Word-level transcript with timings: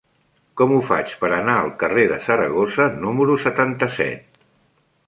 Com 0.61 0.71
ho 0.75 0.79
faig 0.87 1.13
per 1.25 1.29
anar 1.35 1.57
al 1.65 1.69
carrer 1.83 2.07
de 2.13 2.17
Saragossa 2.31 2.89
número 3.07 3.39
setanta-set? 3.47 4.43